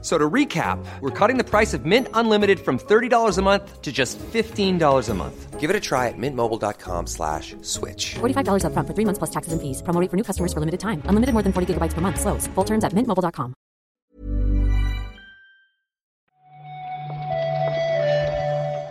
So 0.00 0.16
to 0.16 0.30
recap, 0.30 0.78
we're 1.00 1.10
cutting 1.10 1.38
the 1.38 1.44
price 1.44 1.74
of 1.74 1.84
Mint 1.84 2.06
Unlimited 2.14 2.60
from 2.60 2.78
$30 2.78 3.36
a 3.36 3.42
month 3.42 3.82
to 3.82 3.90
just 3.90 4.16
$15 4.18 5.08
a 5.08 5.14
month. 5.14 5.58
Give 5.58 5.70
it 5.70 5.74
a 5.74 5.80
try 5.80 6.06
at 6.06 6.14
mintmobile.com 6.16 7.06
slash 7.08 7.56
switch. 7.62 8.14
$45 8.20 8.62
upfront 8.62 8.86
for 8.86 8.94
three 8.94 9.04
months 9.04 9.18
plus 9.18 9.30
taxes 9.30 9.52
and 9.52 9.60
fees. 9.60 9.82
Promo 9.82 10.00
rate 10.00 10.08
for 10.08 10.16
new 10.16 10.22
customers 10.22 10.52
for 10.52 10.60
limited 10.60 10.78
time. 10.78 11.02
Unlimited 11.10 11.34
more 11.34 11.42
than 11.42 11.52
40 11.52 11.74
gigabytes 11.74 11.94
per 11.94 12.00
month. 12.00 12.20
Slows. 12.20 12.46
Full 12.54 12.64
terms 12.64 12.84
at 12.84 12.94
mintmobile.com. 12.94 13.54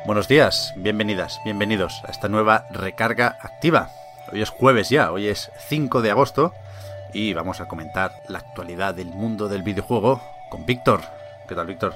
Buenos 0.05 0.29
días, 0.29 0.73
bienvenidas, 0.77 1.37
bienvenidos 1.43 2.01
a 2.05 2.11
esta 2.11 2.29
nueva 2.29 2.63
recarga 2.71 3.37
activa. 3.41 3.89
Hoy 4.31 4.41
es 4.41 4.49
jueves 4.49 4.89
ya, 4.89 5.11
hoy 5.11 5.27
es 5.27 5.51
5 5.67 6.01
de 6.01 6.11
agosto 6.11 6.53
y 7.13 7.33
vamos 7.33 7.59
a 7.59 7.67
comentar 7.67 8.13
la 8.29 8.39
actualidad 8.39 8.95
del 8.95 9.07
mundo 9.07 9.49
del 9.49 9.63
videojuego 9.63 10.21
con 10.49 10.65
Víctor. 10.65 11.01
¿Qué 11.47 11.55
tal, 11.55 11.67
Víctor? 11.67 11.93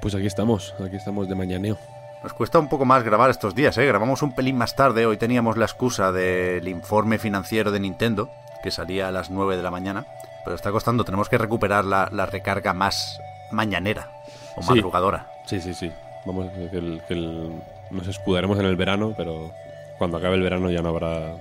Pues 0.00 0.14
aquí 0.14 0.26
estamos, 0.26 0.74
aquí 0.84 0.96
estamos 0.96 1.28
de 1.28 1.34
mañaneo. 1.34 1.78
Nos 2.22 2.32
cuesta 2.32 2.58
un 2.58 2.68
poco 2.68 2.84
más 2.84 3.02
grabar 3.02 3.30
estos 3.30 3.54
días, 3.54 3.76
¿eh? 3.78 3.86
Grabamos 3.86 4.22
un 4.22 4.34
pelín 4.34 4.56
más 4.56 4.74
tarde. 4.76 5.04
Hoy 5.06 5.16
teníamos 5.18 5.56
la 5.56 5.66
excusa 5.66 6.10
del 6.12 6.66
informe 6.68 7.18
financiero 7.18 7.70
de 7.70 7.80
Nintendo, 7.80 8.30
que 8.62 8.70
salía 8.70 9.08
a 9.08 9.10
las 9.12 9.30
9 9.30 9.56
de 9.56 9.62
la 9.62 9.70
mañana. 9.70 10.06
Pero 10.44 10.56
está 10.56 10.70
costando, 10.70 11.04
tenemos 11.04 11.28
que 11.28 11.38
recuperar 11.38 11.84
la, 11.84 12.08
la 12.12 12.26
recarga 12.26 12.72
más 12.74 13.18
mañanera 13.50 14.08
o 14.56 14.62
Sí. 14.62 14.70
madrugadora. 14.70 15.26
Sí, 15.46 15.60
sí, 15.60 15.74
sí. 15.74 15.92
Vamos, 16.24 16.50
que, 16.70 16.78
el- 16.78 17.02
que 17.06 17.14
el- 17.14 17.62
nos 17.90 18.06
escudaremos 18.08 18.58
en 18.58 18.66
el 18.66 18.76
verano, 18.76 19.14
pero 19.16 19.50
cuando 19.98 20.16
acabe 20.16 20.34
el 20.36 20.42
verano 20.42 20.70
ya 20.70 20.80
no 20.82 20.88
habrá, 20.90 21.34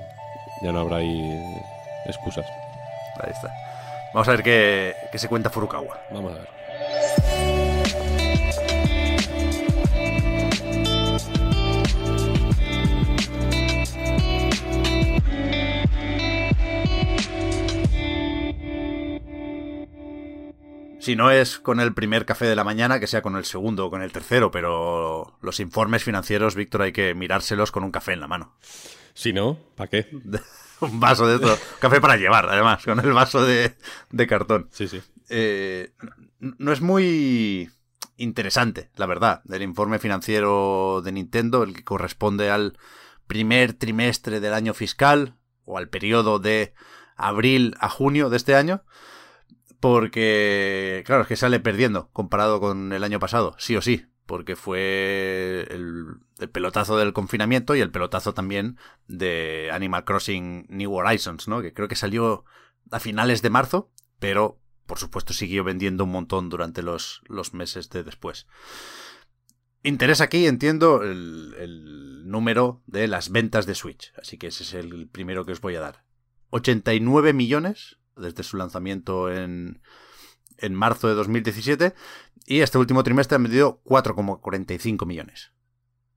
ya 0.62 0.72
no 0.74 0.80
habrá 0.82 0.98
ahí 0.98 1.56
excusas. 2.06 2.46
Ahí 3.22 3.32
está. 3.32 3.50
Vamos 4.14 4.28
a 4.28 4.32
ver 4.32 4.44
qué, 4.44 4.96
qué 5.12 5.18
se 5.18 5.28
cuenta 5.28 5.50
Furukawa. 5.50 6.02
Vamos 6.12 6.34
a 6.34 6.36
ver. 6.36 6.50
Si 21.00 21.18
no 21.18 21.32
es 21.32 21.60
con 21.60 21.82
el 21.82 21.94
primer 21.94 22.26
café 22.26 22.46
de 22.46 22.56
la 22.56 22.64
mañana, 22.64 22.98
que 22.98 23.08
sea 23.08 23.22
con 23.22 23.36
el 23.36 23.44
segundo 23.44 23.88
o 23.88 23.90
con 23.90 24.02
el 24.02 24.14
tercero, 24.14 24.52
pero 24.52 25.38
los 25.42 25.60
informes 25.60 26.02
financieros, 26.04 26.56
Víctor, 26.56 26.84
hay 26.84 26.94
que 26.94 27.14
mirárselos 27.14 27.72
con 27.72 27.84
un 27.84 27.92
café 27.92 28.14
en 28.14 28.22
la 28.22 28.28
mano. 28.28 28.54
Si 29.14 29.34
no, 29.34 29.58
¿para 29.76 29.90
qué? 29.90 30.08
un 30.84 31.00
vaso 31.00 31.28
de 31.28 31.36
esto. 31.36 31.58
Café 31.80 32.02
para 32.02 32.18
llevar, 32.18 32.48
además, 32.50 32.84
con 32.84 33.00
el 33.00 33.14
vaso 33.14 33.44
de, 33.44 33.76
de 34.12 34.28
cartón. 34.28 34.70
Sí, 34.72 34.88
sí. 34.88 35.02
Eh, 35.30 35.92
no 36.40 36.72
es 36.72 36.82
muy 36.82 37.70
interesante, 38.18 38.90
la 38.96 39.06
verdad, 39.06 39.42
el 39.50 39.62
informe 39.62 40.00
financiero 40.00 41.02
de 41.04 41.12
Nintendo, 41.12 41.64
el 41.64 41.74
que 41.74 41.84
corresponde 41.84 42.50
al 42.50 42.78
primer 43.28 43.74
trimestre 43.74 44.40
del 44.40 44.54
año 44.54 44.74
fiscal 44.74 45.36
o 45.66 45.78
al 45.78 45.90
periodo 45.90 46.40
de 46.40 46.74
abril 47.16 47.76
a 47.80 47.90
junio 47.90 48.30
de 48.30 48.38
este 48.38 48.56
año, 48.56 48.84
porque, 49.80 51.04
claro, 51.06 51.24
es 51.24 51.28
que 51.28 51.36
sale 51.36 51.60
perdiendo 51.60 52.10
comparado 52.12 52.60
con 52.60 52.94
el 52.94 53.04
año 53.04 53.20
pasado, 53.20 53.56
sí 53.58 53.76
o 53.76 53.82
sí, 53.82 54.06
porque 54.26 54.56
fue 54.56 55.68
el, 55.70 56.06
el 56.44 56.50
pelotazo 56.50 56.98
del 56.98 57.14
confinamiento 57.14 57.76
y 57.76 57.82
el 57.82 57.90
pelotazo 57.90 58.34
también 58.34 58.78
de 59.08 59.70
Animal 59.72 60.04
Crossing 60.04 60.66
New 60.70 60.94
Horizons, 60.94 61.48
¿no? 61.48 61.62
Que 61.62 61.74
creo 61.74 61.88
que 61.88 61.96
salió 61.96 62.44
a 62.92 63.00
finales 63.00 63.42
de 63.42 63.50
marzo, 63.50 63.90
pero 64.20 64.60
por 64.86 65.00
supuesto 65.00 65.34
siguió 65.34 65.64
vendiendo 65.64 66.04
un 66.04 66.12
montón 66.12 66.50
durante 66.50 66.84
los, 66.84 67.22
los 67.28 67.54
meses 67.54 67.90
de 67.90 68.04
después. 68.04 68.46
Interesa 69.84 70.26
aquí, 70.26 70.48
entiendo, 70.48 71.02
el, 71.02 71.56
el 71.58 72.30
número 72.30 72.84
de 72.86 73.08
las 73.08 73.32
ventas 73.32 73.66
de 73.66 73.76
Switch, 73.76 74.14
así 74.22 74.38
que 74.38 74.48
ese 74.48 74.64
es 74.64 74.74
el 74.74 75.08
primero 75.08 75.46
que 75.46 75.54
os 75.54 75.62
voy 75.62 75.76
a 75.76 75.82
dar. 75.82 76.04
89 76.50 77.34
millones 77.34 77.98
desde 78.16 78.44
su 78.44 78.58
lanzamiento 78.58 79.32
en, 79.32 79.82
en 80.58 80.74
marzo 80.74 81.08
de 81.08 81.16
2017 81.16 81.94
y 82.46 82.60
este 82.60 82.78
último 82.78 83.04
trimestre 83.04 83.38
han 83.38 83.44
vendido 83.44 83.82
4,45 83.86 85.06
millones. 85.06 85.53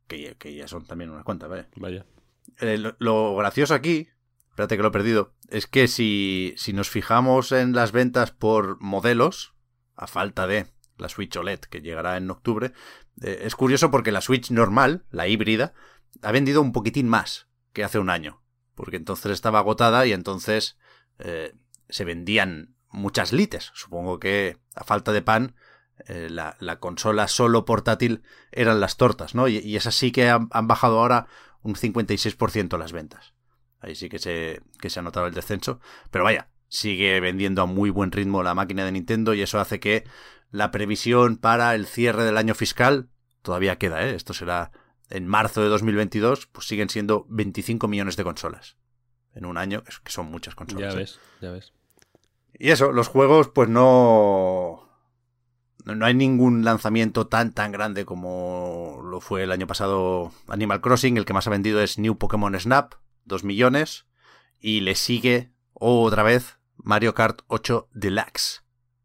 Que, 0.07 0.21
ya- 0.23 0.35
que 0.35 0.55
ya 0.55 0.69
son 0.69 0.87
también 0.87 1.11
unas 1.11 1.25
cuantas, 1.25 1.49
¿vale? 1.49 1.67
Vaya. 1.77 2.07
Eh, 2.61 2.79
lo, 2.79 2.95
lo 2.99 3.37
gracioso 3.37 3.75
aquí, 3.75 4.09
espérate 4.51 4.77
que 4.77 4.83
lo 4.83 4.89
he 4.89 4.93
perdido, 4.93 5.35
es 5.49 5.67
que 5.67 5.89
si, 5.89 6.55
si 6.57 6.73
nos 6.73 6.89
fijamos 6.89 7.53
en 7.53 7.73
las 7.73 7.93
ventas 7.93 8.31
por 8.31 8.81
modelos, 8.81 9.55
a 9.97 10.07
falta 10.07 10.47
de 10.47 10.67
la 10.99 11.09
Switch 11.09 11.37
OLED 11.37 11.61
que 11.61 11.81
llegará 11.83 12.17
en 12.17 12.31
octubre, 12.31 12.73
eh, 13.23 13.41
es 13.43 13.55
curioso 13.57 13.91
porque 13.91 14.13
la 14.13 14.21
Switch 14.21 14.51
normal, 14.51 15.05
la 15.11 15.27
híbrida, 15.29 15.75
ha 16.23 16.33
vendido 16.33 16.63
un 16.63 16.73
poquitín 16.73 17.09
más 17.09 17.49
que 17.73 17.85
hace 17.85 17.99
un 17.99 18.09
año, 18.11 18.43
porque 18.75 18.97
entonces 18.97 19.33
estaba 19.33 19.59
agotada 19.59 20.07
y 20.07 20.13
entonces 20.13 20.79
eh, 21.19 21.55
se 21.89 22.05
vendían 22.05 22.75
muchas 22.91 23.33
lites. 23.33 23.71
Supongo 23.75 24.19
que 24.19 24.59
a 24.75 24.85
falta 24.85 25.13
de 25.13 25.21
pan, 25.23 25.57
eh, 26.07 26.29
la, 26.31 26.57
la 26.61 26.79
consola 26.79 27.29
solo 27.29 27.65
portátil 27.65 28.23
eran 28.53 28.81
las 28.81 28.97
tortas, 28.97 29.35
¿no? 29.35 29.49
Y, 29.49 29.59
y 29.59 29.77
esas 29.77 29.95
sí 29.95 30.13
que 30.13 30.29
han, 30.29 30.49
han 30.51 30.69
bajado 30.69 31.01
ahora 31.01 31.27
un 31.63 31.75
56% 31.75 32.79
las 32.79 32.93
ventas. 32.93 33.35
Ahí 33.81 33.95
sí 33.95 34.09
que 34.09 34.19
se, 34.19 34.63
que 34.81 34.91
se 34.91 35.01
ha 35.01 35.03
notado 35.03 35.27
el 35.27 35.35
descenso. 35.35 35.81
Pero 36.11 36.25
vaya, 36.25 36.49
sigue 36.69 37.21
vendiendo 37.21 37.63
a 37.63 37.67
muy 37.67 37.91
buen 37.91 38.13
ritmo 38.13 38.43
la 38.43 38.55
máquina 38.55 38.85
de 38.85 38.93
Nintendo 38.93 39.35
y 39.35 39.43
eso 39.43 39.61
hace 39.61 39.81
que 39.81 40.05
la 40.51 40.71
previsión 40.71 41.37
para 41.37 41.75
el 41.75 41.87
cierre 41.87 42.25
del 42.25 42.37
año 42.37 42.55
fiscal 42.55 43.09
todavía 43.43 43.79
queda, 43.79 44.07
¿eh? 44.07 44.15
Esto 44.15 44.33
será 44.33 44.73
en 45.09 45.27
marzo 45.27 45.63
de 45.63 45.69
2022, 45.69 46.47
pues 46.47 46.67
siguen 46.67 46.89
siendo 46.89 47.27
25 47.29 47.87
millones 47.89 48.17
de 48.17 48.25
consolas. 48.25 48.77
En 49.35 49.45
un 49.45 49.59
año, 49.59 49.83
es 49.87 50.01
que 50.01 50.11
son 50.11 50.27
muchas 50.27 50.55
consolas. 50.55 50.95
Ya 50.95 50.99
¿eh? 50.99 51.03
ves, 51.03 51.21
ya 51.41 51.51
ves. 51.51 51.73
Y 52.59 52.71
eso, 52.71 52.91
los 52.93 53.09
juegos, 53.09 53.49
pues 53.49 53.69
no. 53.69 54.86
No 55.95 56.05
hay 56.05 56.15
ningún 56.15 56.65
lanzamiento 56.65 57.29
tan 57.29 57.53
tan 57.53 57.71
grande 57.71 58.05
como 58.05 59.01
lo 59.05 59.21
fue 59.21 59.45
el 59.45 59.53
año 59.53 59.69
pasado 59.69 60.33
Animal 60.49 60.81
Crossing. 60.81 61.17
El 61.17 61.25
que 61.25 61.33
más 61.33 61.47
ha 61.47 61.51
vendido 61.51 61.81
es 61.81 61.97
New 61.97 62.19
Pokémon 62.19 62.59
Snap, 62.59 62.95
2 63.25 63.45
millones. 63.45 64.07
Y 64.61 64.81
le 64.81 64.97
sigue 64.97 65.53
otra 65.75 66.25
vez 66.25 66.59
Mario 66.77 67.15
Kart 67.15 67.43
8 67.47 67.89
Deluxe, 67.93 68.65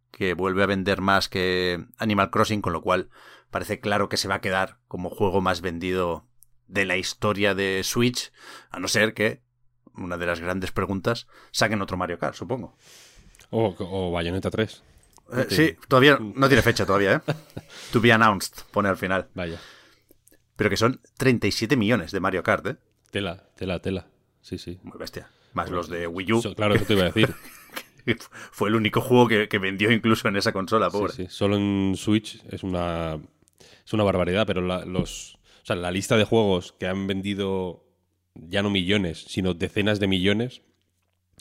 que 0.09 0.33
vuelve 0.33 0.63
a 0.63 0.67
vender 0.67 1.01
más 1.01 1.29
que 1.29 1.85
Animal 1.97 2.31
Crossing, 2.31 2.61
con 2.61 2.73
lo 2.73 2.81
cual 2.81 3.09
parece 3.51 3.79
claro 3.79 4.09
que 4.09 4.17
se 4.17 4.27
va 4.27 4.35
a 4.35 4.41
quedar 4.41 4.79
como 4.87 5.11
juego 5.11 5.39
más 5.39 5.61
vendido 5.61 6.25
de 6.67 6.85
la 6.85 6.97
historia 6.97 7.53
de 7.53 7.81
Switch, 7.83 8.31
a 8.71 8.79
no 8.79 8.87
ser 8.87 9.13
que, 9.13 9.43
una 9.93 10.17
de 10.17 10.25
las 10.25 10.39
grandes 10.39 10.71
preguntas, 10.71 11.27
saquen 11.51 11.81
otro 11.81 11.97
Mario 11.97 12.17
Kart, 12.17 12.35
supongo. 12.35 12.75
O, 13.51 13.75
o 13.77 14.11
Bayonetta 14.11 14.49
3. 14.49 14.83
Eh, 15.33 15.45
sí, 15.49 15.75
todavía 15.87 16.17
no 16.19 16.47
tiene 16.47 16.61
fecha 16.61 16.85
todavía, 16.85 17.15
¿eh? 17.27 17.33
To 17.93 18.01
be 18.01 18.11
announced, 18.11 18.63
pone 18.71 18.89
al 18.89 18.97
final. 18.97 19.27
Vaya. 19.33 19.59
Pero 20.55 20.69
que 20.69 20.77
son 20.77 20.99
37 21.17 21.75
millones 21.77 22.11
de 22.11 22.19
Mario 22.19 22.43
Kart, 22.43 22.65
¿eh? 22.67 22.75
Tela, 23.11 23.47
tela, 23.55 23.79
tela. 23.79 24.07
Sí, 24.41 24.57
sí. 24.57 24.79
Muy 24.83 24.97
bestia. 24.97 25.29
Más 25.53 25.69
los 25.69 25.89
de 25.89 26.07
Wii 26.07 26.33
U. 26.33 26.39
Eso, 26.39 26.55
claro, 26.55 26.75
eso 26.75 26.85
te 26.85 26.93
iba 26.93 27.03
a 27.03 27.05
decir. 27.11 27.33
Fue 28.51 28.69
el 28.69 28.75
único 28.75 28.99
juego 29.01 29.27
que, 29.27 29.47
que 29.47 29.59
vendió 29.59 29.91
incluso 29.91 30.27
en 30.27 30.35
esa 30.35 30.51
consola, 30.51 30.89
Sí, 30.89 30.97
pobre. 30.97 31.13
sí. 31.13 31.27
Solo 31.29 31.55
en 31.57 31.93
Switch 31.95 32.41
es 32.49 32.63
una, 32.63 33.19
es 33.85 33.93
una 33.93 34.03
barbaridad, 34.03 34.47
pero 34.47 34.61
la, 34.61 34.85
los, 34.85 35.35
o 35.61 35.65
sea, 35.65 35.75
la 35.75 35.91
lista 35.91 36.17
de 36.17 36.23
juegos 36.25 36.71
que 36.73 36.87
han 36.87 37.05
vendido 37.05 37.85
ya 38.33 38.63
no 38.63 38.69
millones, 38.69 39.25
sino 39.27 39.53
decenas 39.53 39.99
de 39.99 40.07
millones, 40.07 40.61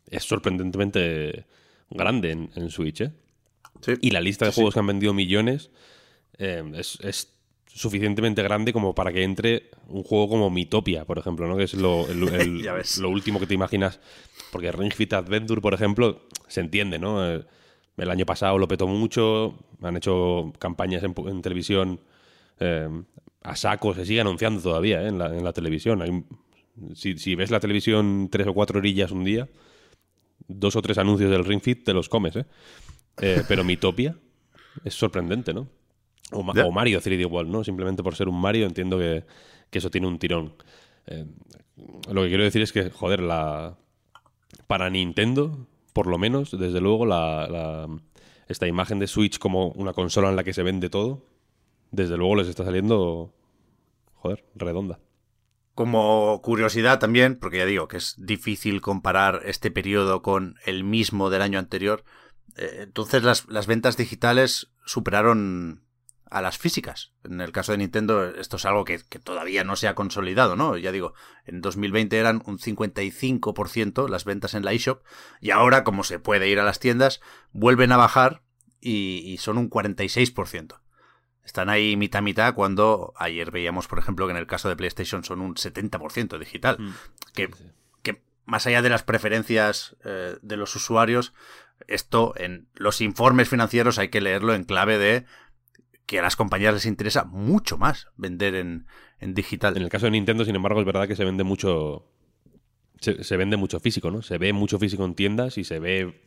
es 0.09 0.25
sorprendentemente 0.25 1.47
grande 1.88 2.32
en, 2.32 2.50
en 2.56 2.70
Switch, 2.70 3.00
¿eh? 3.00 3.12
Sí. 3.81 3.93
Y 4.00 4.11
la 4.11 4.20
lista 4.20 4.44
de 4.44 4.50
Sí, 4.50 4.55
sí. 4.56 4.61
juegos 4.61 4.75
que 4.75 4.81
han 4.81 4.87
vendido 4.87 5.14
millones 5.14 5.70
eh, 6.38 6.62
es, 6.75 6.99
es 7.02 7.32
suficientemente 7.67 8.43
grande 8.43 8.72
como 8.72 8.94
para 8.94 9.12
que 9.12 9.22
entre 9.22 9.70
un 9.88 10.02
juego 10.02 10.28
como 10.28 10.50
Mitopia, 10.50 11.05
por 11.05 11.19
ejemplo, 11.19 11.46
¿no? 11.49 11.56
Que 11.56 11.64
es 11.64 11.75
lo, 11.75 12.08
el- 12.08 12.28
el- 12.34 12.62
lo 13.00 13.08
último 13.11 13.38
que 13.40 13.46
te 13.46 13.55
imaginas. 13.55 14.00
Porque 14.52 14.72
Ring 14.72 14.93
Fit 14.93 15.12
Adventure, 15.12 15.61
por 15.61 15.75
ejemplo, 15.75 16.22
se 16.49 16.61
entiende, 16.61 16.99
¿no? 16.99 17.25
Eh, 17.28 17.44
El 17.96 18.11
año 18.11 18.26
pasado 18.26 18.58
lo 18.58 18.67
petó 18.69 18.87
mucho, 18.87 19.55
han 19.82 19.96
hecho 19.96 20.52
campañas 20.58 21.02
en, 21.02 21.43
televisión 21.43 22.00
eh, 22.58 22.88
a 23.43 23.56
saco, 23.56 23.94
se 23.94 24.05
sigue 24.06 24.20
anunciando 24.20 24.61
todavía 24.61 25.02
¿eh? 25.02 25.08
en, 25.08 25.19
la, 25.19 25.26
en 25.37 25.44
la 25.44 25.52
televisión. 25.52 26.02
Hay 26.02 26.25
si, 26.94 27.19
si 27.19 27.34
ves 27.34 27.50
la 27.50 27.61
televisión 27.61 28.28
tres 28.31 28.46
o 28.46 28.55
cuatro 28.55 28.78
orillas 28.78 29.11
un 29.12 29.25
día, 29.25 29.49
dos 30.49 30.76
o 30.76 30.82
tres 30.82 30.99
anuncios 30.99 31.31
del 31.31 31.44
Ring 31.44 31.61
Fit 31.62 31.84
te 31.84 31.93
los 31.93 32.08
comes, 32.08 32.37
¿eh? 32.37 32.46
Eh, 33.20 33.43
pero 33.46 33.64
Mitopia 33.64 34.17
es 34.84 34.94
sorprendente, 34.94 35.52
¿no? 35.52 35.69
O, 36.32 36.43
Ma- 36.43 36.55
Ya. 36.55 36.64
o 36.67 36.72
Mario 36.72 37.00
3D 37.00 37.26
World, 37.26 37.50
¿no? 37.50 37.64
Simplemente 37.64 38.02
por 38.02 38.14
ser 38.14 38.28
un 38.28 38.40
Mario 38.40 38.67
entiendo 38.67 38.99
que, 38.99 39.25
que 39.70 39.78
eso 39.78 39.90
tiene 39.90 40.06
un 40.06 40.19
tirón. 40.19 40.55
Eh, 41.06 41.26
lo 42.12 42.22
que 42.22 42.28
quiero 42.28 42.44
decir 42.44 42.62
es 42.62 42.72
que, 42.72 42.90
joder, 42.90 43.20
la 43.20 43.76
para 44.67 44.90
Nintendo, 44.90 45.67
por 45.93 46.06
lo 46.06 46.19
menos, 46.19 46.56
desde 46.58 46.81
luego, 46.81 47.06
la, 47.06 47.46
la- 47.49 47.88
esta 48.49 48.67
imagen 48.67 48.99
de 48.99 49.06
Switch 49.06 49.38
como 49.38 49.69
una 49.69 49.93
consola 49.93 50.28
en 50.31 50.37
la 50.37 50.44
que 50.44 50.52
se 50.52 50.62
vende 50.62 50.90
todo, 50.90 51.25
desde 51.90 52.16
luego 52.16 52.37
les 52.37 52.49
está 52.49 52.64
saliendo, 52.64 53.32
joder, 54.14 54.44
redonda. 54.55 54.99
Como 55.75 56.40
curiosidad 56.43 56.99
también, 56.99 57.38
porque 57.38 57.58
ya 57.58 57.66
digo 57.66 57.88
que 57.88 57.96
es 57.96 58.14
difícil 58.19 58.81
comparar 58.81 59.43
este 59.44 59.70
periodo 59.70 60.20
con 60.20 60.56
el 60.66 60.84
mismo 60.84 61.31
del 61.31 61.43
año 61.43 61.58
anterior, 61.58 62.05
entonces 62.56 63.23
las, 63.23 63.49
las 63.49 63.67
ventas 63.67 63.97
digitales 63.97 64.70
superaron 64.85 65.82
a 66.31 66.41
las 66.41 66.58
físicas. 66.58 67.12
En 67.25 67.41
el 67.41 67.52
caso 67.52 67.73
de 67.73 67.79
Nintendo, 67.79 68.25
esto 68.25 68.56
es 68.56 68.64
algo 68.64 68.85
que, 68.85 69.00
que 69.08 69.19
todavía 69.19 69.64
no 69.64 69.76
se 69.76 69.88
ha 69.88 69.94
consolidado, 69.94 70.55
¿no? 70.55 70.76
Ya 70.76 70.93
digo, 70.93 71.14
en 71.44 71.61
2020 71.61 72.17
eran 72.19 72.43
un 72.47 72.58
55% 72.58 74.08
las 74.08 74.25
ventas 74.25 74.55
en 74.55 74.64
la 74.64 74.73
eShop 74.73 75.02
y 75.41 75.50
ahora, 75.50 75.82
como 75.82 76.05
se 76.05 76.19
puede 76.20 76.49
ir 76.49 76.61
a 76.61 76.64
las 76.64 76.79
tiendas, 76.79 77.20
vuelven 77.52 77.91
a 77.93 77.97
bajar 77.97 78.43
y, 78.81 79.23
y 79.26 79.38
son 79.38 79.58
un 79.58 79.69
46%. 79.69 80.81
Están 81.44 81.69
ahí 81.69 81.97
mitad 81.97 82.23
mitad 82.23 82.55
cuando 82.55 83.12
ayer 83.17 83.50
veíamos, 83.50 83.88
por 83.88 83.99
ejemplo, 83.99 84.26
que 84.26 84.31
en 84.31 84.37
el 84.37 84.47
caso 84.47 84.69
de 84.69 84.76
PlayStation 84.76 85.25
son 85.25 85.41
un 85.41 85.56
70% 85.56 86.38
digital. 86.38 86.79
Que, 87.35 87.50
que 88.02 88.23
más 88.44 88.69
allá 88.69 88.82
de 88.82 88.88
las 88.88 89.02
preferencias 89.02 89.97
eh, 90.05 90.37
de 90.43 90.56
los 90.56 90.76
usuarios, 90.76 91.32
esto 91.88 92.35
en 92.37 92.69
los 92.75 93.00
informes 93.00 93.49
financieros 93.49 93.99
hay 93.99 94.09
que 94.09 94.21
leerlo 94.21 94.55
en 94.55 94.65
clave 94.65 94.99
de 94.99 95.25
que 96.06 96.19
a 96.19 96.23
las 96.23 96.37
compañías 96.37 96.75
les 96.75 96.87
interesa 96.87 97.25
mucho 97.25 97.79
más 97.79 98.09
vender 98.17 98.55
en, 98.56 98.87
en 99.21 99.35
digital. 99.35 99.77
En 99.77 99.82
el 99.85 99.88
caso 99.88 100.06
de 100.06 100.11
Nintendo, 100.12 100.44
sin 100.44 100.56
embargo, 100.56 100.81
es 100.81 100.87
verdad 100.87 101.06
que 101.06 101.17
se 101.17 101.25
vende 101.25 101.44
mucho. 101.44 102.06
Se, 103.00 103.23
se 103.25 103.37
vende 103.37 103.56
mucho 103.56 103.79
físico, 103.81 104.11
¿no? 104.11 104.21
Se 104.21 104.37
ve 104.37 104.53
mucho 104.53 104.79
físico 104.79 105.05
en 105.05 105.15
tiendas 105.15 105.56
y 105.56 105.65
se 105.65 105.79
ve 105.79 106.23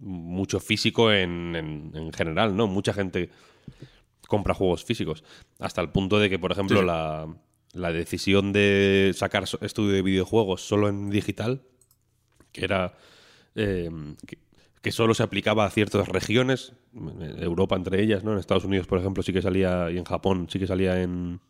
mucho 0.00 0.58
físico 0.60 1.12
en, 1.12 1.54
en- 1.54 1.92
en 1.94 2.12
general, 2.12 2.56
¿no? 2.56 2.66
Mucha 2.66 2.92
gente 2.92 3.30
compra 4.26 4.54
juegos 4.54 4.84
físicos. 4.84 5.22
Hasta 5.58 5.80
el 5.82 5.90
punto 5.90 6.18
de 6.18 6.28
que, 6.30 6.38
por 6.38 6.50
ejemplo, 6.52 6.78
Sí, 6.78 6.82
sí. 6.82 6.86
La, 6.86 7.28
la 7.74 7.92
decisión 7.92 8.52
de 8.52 9.12
sacar 9.14 9.44
estudio 9.60 9.92
de 9.92 10.02
videojuegos 10.02 10.66
solo 10.66 10.88
en 10.88 11.10
digital, 11.10 11.62
que 12.52 12.64
era. 12.64 12.94
eh, 13.54 13.90
que, 14.26 14.38
que 14.86 14.92
solo 14.92 15.14
se 15.14 15.24
aplicaba 15.24 15.64
a 15.64 15.70
ciertas 15.70 16.06
regiones, 16.06 16.72
Europa 17.40 17.74
entre 17.74 18.00
ellas, 18.00 18.22
¿no? 18.22 18.34
En 18.34 18.38
Estados 18.38 18.64
Unidos, 18.64 18.86
por 18.86 19.00
ejemplo, 19.00 19.20
sí 19.24 19.32
que 19.32 19.42
salía, 19.42 19.90
y 19.90 19.98
en 19.98 20.04
Japón 20.04 20.46
sí 20.48 20.60
que 20.60 20.68
salía 20.68 21.02
en, 21.02 21.40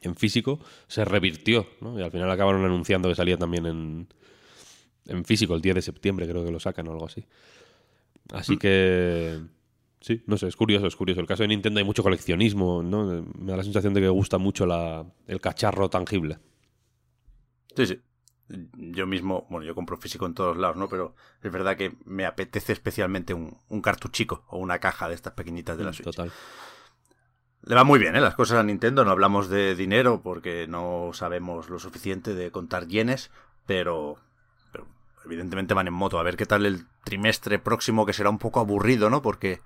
en 0.00 0.14
físico, 0.14 0.60
se 0.86 1.04
revirtió, 1.04 1.66
¿no? 1.80 1.98
Y 1.98 2.04
al 2.04 2.12
final 2.12 2.30
acabaron 2.30 2.64
anunciando 2.64 3.08
que 3.08 3.16
salía 3.16 3.36
también 3.36 3.66
en, 3.66 4.06
en 5.06 5.24
físico, 5.24 5.56
el 5.56 5.60
10 5.60 5.74
de 5.74 5.82
septiembre 5.82 6.28
creo 6.28 6.44
que 6.44 6.52
lo 6.52 6.60
sacan 6.60 6.86
o 6.86 6.92
algo 6.92 7.06
así. 7.06 7.24
Así 8.32 8.56
que... 8.56 9.40
Sí, 10.00 10.22
no 10.26 10.36
sé, 10.36 10.46
es 10.46 10.54
curioso, 10.54 10.86
es 10.86 10.94
curioso. 10.94 11.20
El 11.20 11.26
caso 11.26 11.42
de 11.42 11.48
Nintendo 11.48 11.80
hay 11.80 11.84
mucho 11.84 12.04
coleccionismo, 12.04 12.84
¿no? 12.84 13.24
Me 13.40 13.50
da 13.50 13.56
la 13.56 13.64
sensación 13.64 13.92
de 13.92 14.02
que 14.02 14.08
gusta 14.08 14.38
mucho 14.38 14.66
la, 14.66 15.04
el 15.26 15.40
cacharro 15.40 15.90
tangible. 15.90 16.38
Sí, 17.74 17.86
sí. 17.86 17.98
Yo 18.48 19.06
mismo, 19.06 19.46
bueno, 19.50 19.66
yo 19.66 19.74
compro 19.74 19.98
físico 19.98 20.24
en 20.24 20.34
todos 20.34 20.56
lados, 20.56 20.76
¿no? 20.76 20.88
Pero 20.88 21.14
es 21.42 21.52
verdad 21.52 21.76
que 21.76 21.96
me 22.04 22.24
apetece 22.24 22.72
especialmente 22.72 23.34
un, 23.34 23.58
un 23.68 23.82
cartuchico 23.82 24.44
o 24.48 24.58
una 24.58 24.78
caja 24.78 25.08
de 25.08 25.14
estas 25.14 25.34
pequeñitas 25.34 25.76
de 25.76 25.84
la 25.84 25.92
Switch. 25.92 26.06
Total. 26.06 26.32
Le 27.62 27.74
va 27.74 27.84
muy 27.84 27.98
bien, 27.98 28.16
¿eh? 28.16 28.20
Las 28.20 28.34
cosas 28.34 28.58
a 28.58 28.62
Nintendo. 28.62 29.04
No 29.04 29.10
hablamos 29.10 29.48
de 29.48 29.74
dinero 29.74 30.22
porque 30.22 30.66
no 30.66 31.10
sabemos 31.12 31.68
lo 31.68 31.78
suficiente 31.78 32.34
de 32.34 32.50
contar 32.50 32.86
yenes, 32.86 33.30
pero, 33.66 34.16
pero 34.72 34.86
evidentemente 35.26 35.74
van 35.74 35.88
en 35.88 35.92
moto. 35.92 36.18
A 36.18 36.22
ver 36.22 36.36
qué 36.36 36.46
tal 36.46 36.64
el 36.64 36.86
trimestre 37.04 37.58
próximo, 37.58 38.06
que 38.06 38.14
será 38.14 38.30
un 38.30 38.38
poco 38.38 38.60
aburrido, 38.60 39.10
¿no? 39.10 39.20
Porque 39.20 39.60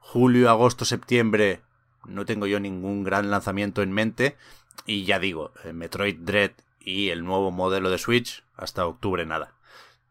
julio, 0.00 0.50
agosto, 0.50 0.84
septiembre 0.84 1.62
no 2.06 2.24
tengo 2.26 2.46
yo 2.46 2.60
ningún 2.60 3.04
gran 3.04 3.30
lanzamiento 3.30 3.82
en 3.82 3.92
mente. 3.92 4.36
Y 4.84 5.04
ya 5.04 5.18
digo, 5.18 5.52
eh, 5.64 5.72
Metroid 5.72 6.18
Dread 6.18 6.52
y 6.88 7.10
el 7.10 7.24
nuevo 7.24 7.50
modelo 7.50 7.90
de 7.90 7.98
Switch 7.98 8.44
hasta 8.56 8.86
octubre 8.86 9.26
nada. 9.26 9.52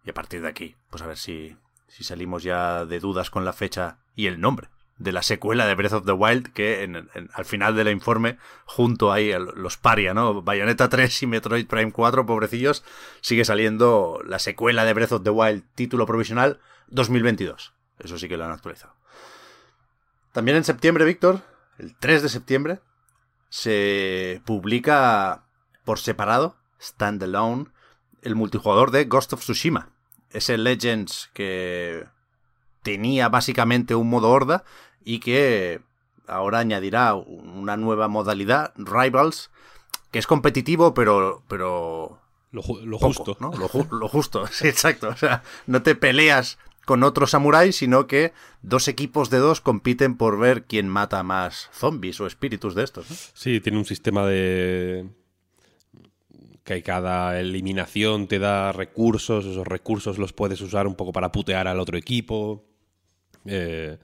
Y 0.05 0.09
a 0.09 0.13
partir 0.13 0.41
de 0.41 0.47
aquí, 0.47 0.75
pues 0.89 1.01
a 1.01 1.07
ver 1.07 1.17
si, 1.17 1.57
si 1.87 2.03
salimos 2.03 2.43
ya 2.43 2.85
de 2.85 2.99
dudas 2.99 3.29
con 3.29 3.45
la 3.45 3.53
fecha 3.53 3.97
y 4.15 4.27
el 4.27 4.39
nombre 4.39 4.69
de 4.97 5.11
la 5.11 5.21
secuela 5.21 5.65
de 5.65 5.75
Breath 5.75 5.93
of 5.93 6.05
the 6.05 6.11
Wild 6.11 6.53
que 6.53 6.83
en, 6.83 7.09
al 7.33 7.45
final 7.45 7.75
del 7.75 7.89
informe 7.89 8.37
junto 8.65 9.11
ahí 9.11 9.31
los 9.55 9.77
paria, 9.77 10.13
¿no? 10.13 10.41
Bayonetta 10.41 10.89
3 10.89 11.23
y 11.23 11.27
Metroid 11.27 11.67
Prime 11.67 11.91
4, 11.91 12.25
pobrecillos, 12.25 12.83
sigue 13.21 13.45
saliendo 13.45 14.21
la 14.25 14.39
secuela 14.39 14.85
de 14.85 14.93
Breath 14.93 15.11
of 15.13 15.23
the 15.23 15.29
Wild, 15.29 15.63
título 15.75 16.05
provisional 16.05 16.59
2022. 16.87 17.73
Eso 17.99 18.17
sí 18.17 18.27
que 18.27 18.37
lo 18.37 18.45
han 18.45 18.51
actualizado. 18.51 18.93
También 20.31 20.57
en 20.57 20.63
septiembre, 20.63 21.05
Víctor, 21.05 21.41
el 21.77 21.95
3 21.95 22.23
de 22.23 22.29
septiembre, 22.29 22.79
se 23.49 24.41
publica 24.45 25.43
por 25.83 25.99
separado, 25.99 26.56
standalone, 26.81 27.65
el 28.21 28.35
multijugador 28.35 28.91
de 28.91 29.05
Ghost 29.05 29.33
of 29.33 29.41
Tsushima. 29.41 29.89
Ese 30.31 30.57
Legends 30.57 31.29
que 31.33 32.05
tenía 32.83 33.29
básicamente 33.29 33.95
un 33.95 34.09
modo 34.09 34.29
horda 34.29 34.63
y 35.03 35.19
que 35.19 35.81
ahora 36.27 36.59
añadirá 36.59 37.13
una 37.15 37.77
nueva 37.77 38.07
modalidad, 38.07 38.73
Rivals, 38.75 39.49
que 40.11 40.19
es 40.19 40.27
competitivo, 40.27 40.93
pero, 40.93 41.43
pero 41.47 42.19
Lo, 42.51 42.61
ju- 42.61 42.81
lo 42.81 42.97
poco, 42.99 43.13
justo. 43.23 43.37
¿no? 43.39 43.51
Lo, 43.57 43.69
ju- 43.69 43.89
lo 43.97 44.07
justo, 44.09 44.45
sí, 44.51 44.67
exacto. 44.67 45.09
O 45.09 45.15
sea, 45.15 45.43
no 45.65 45.81
te 45.81 45.95
peleas 45.95 46.57
con 46.85 47.03
otro 47.03 47.27
samurái, 47.27 47.73
sino 47.73 48.07
que 48.07 48.33
dos 48.61 48.87
equipos 48.87 49.29
de 49.29 49.39
dos 49.39 49.59
compiten 49.61 50.15
por 50.15 50.39
ver 50.39 50.63
quién 50.63 50.87
mata 50.87 51.21
más 51.23 51.69
zombies 51.73 52.19
o 52.21 52.27
espíritus 52.27 52.75
de 52.75 52.83
estos. 52.83 53.09
¿no? 53.09 53.15
Sí, 53.33 53.59
tiene 53.59 53.77
un 53.77 53.85
sistema 53.85 54.25
de 54.25 55.09
que 56.75 56.83
cada 56.83 57.39
eliminación 57.39 58.27
te 58.27 58.39
da 58.39 58.73
recursos, 58.73 59.45
esos 59.45 59.65
recursos 59.65 60.17
los 60.17 60.33
puedes 60.33 60.59
usar 60.59 60.85
un 60.85 60.95
poco 60.95 61.13
para 61.13 61.31
putear 61.31 61.67
al 61.67 61.79
otro 61.79 61.97
equipo. 61.97 62.65
Eh, 63.45 63.97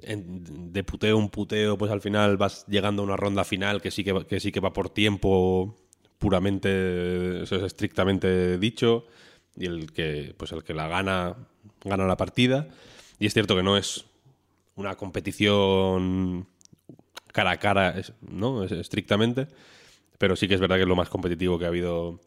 de 0.00 0.84
puteo 0.84 1.20
en 1.20 1.28
puteo, 1.28 1.78
pues 1.78 1.92
al 1.92 2.00
final 2.00 2.36
vas 2.36 2.66
llegando 2.66 3.02
a 3.02 3.04
una 3.04 3.16
ronda 3.16 3.44
final 3.44 3.80
que 3.82 3.90
sí 3.90 4.02
que, 4.02 4.26
que 4.26 4.40
sí 4.40 4.50
que 4.50 4.58
va 4.60 4.72
por 4.72 4.88
tiempo 4.90 5.76
puramente, 6.18 7.42
eso 7.42 7.56
es 7.56 7.62
estrictamente 7.62 8.58
dicho, 8.58 9.06
y 9.56 9.66
el 9.66 9.92
que, 9.92 10.34
pues 10.36 10.50
el 10.52 10.64
que 10.64 10.74
la 10.74 10.88
gana, 10.88 11.36
gana 11.84 12.06
la 12.06 12.16
partida. 12.16 12.68
Y 13.18 13.26
es 13.26 13.34
cierto 13.34 13.54
que 13.54 13.62
no 13.62 13.76
es 13.76 14.06
una 14.76 14.96
competición 14.96 16.48
cara 17.32 17.52
a 17.52 17.56
cara, 17.58 17.94
¿no? 18.22 18.64
Es- 18.64 18.72
estrictamente. 18.72 19.48
Pero 20.22 20.36
sí 20.36 20.46
que 20.46 20.54
es 20.54 20.60
verdad 20.60 20.76
que 20.76 20.82
es 20.82 20.88
lo 20.88 20.94
más 20.94 21.08
competitivo 21.08 21.58
que 21.58 21.64
ha 21.64 21.68
habido 21.68 22.20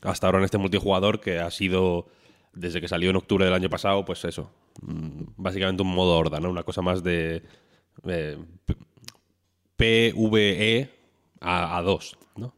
hasta 0.00 0.26
ahora 0.26 0.38
en 0.38 0.44
este 0.46 0.56
multijugador, 0.56 1.20
que 1.20 1.38
ha 1.38 1.50
sido, 1.50 2.06
desde 2.54 2.80
que 2.80 2.88
salió 2.88 3.10
en 3.10 3.16
octubre 3.16 3.44
del 3.44 3.52
año 3.52 3.68
pasado, 3.68 4.06
pues 4.06 4.24
eso. 4.24 4.50
mm, 4.80 5.34
Básicamente 5.36 5.82
un 5.82 5.94
modo 5.94 6.16
horda, 6.16 6.40
¿no? 6.40 6.48
Una 6.48 6.62
cosa 6.62 6.80
más 6.80 7.02
de 7.02 7.42
eh, 8.06 8.38
PvE 9.76 10.90
a, 11.42 11.76
a 11.76 11.82
2, 11.82 12.18
¿no? 12.36 12.54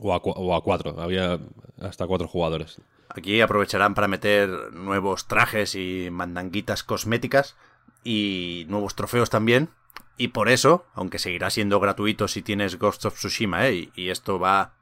O 0.00 0.14
a, 0.14 0.18
o 0.18 0.54
a 0.54 0.62
4. 0.62 1.00
Había 1.00 1.40
hasta 1.80 2.06
cuatro 2.06 2.28
jugadores. 2.28 2.80
Aquí 3.08 3.40
aprovecharán 3.40 3.96
para 3.96 4.06
meter 4.06 4.48
nuevos 4.74 5.26
trajes 5.26 5.74
y 5.74 6.08
mandanguitas 6.12 6.84
cosméticas 6.84 7.56
y 8.04 8.64
nuevos 8.68 8.94
trofeos 8.94 9.28
también. 9.28 9.70
Y 10.20 10.28
por 10.28 10.48
eso, 10.48 10.84
aunque 10.94 11.20
seguirá 11.20 11.48
siendo 11.48 11.78
gratuito 11.78 12.26
si 12.26 12.42
tienes 12.42 12.76
Ghost 12.76 13.04
of 13.04 13.14
Tsushima, 13.14 13.68
¿eh? 13.68 13.90
y, 13.94 14.10
esto 14.10 14.40
va, 14.40 14.74